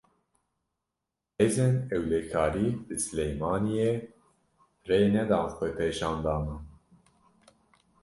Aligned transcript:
Hêzên 1.37 1.75
Ewlekarî, 1.95 2.69
li 2.87 2.97
Silêmaniyê 3.05 3.93
rê 4.87 4.99
nedan 5.15 5.47
xwepêşandanan 5.55 6.61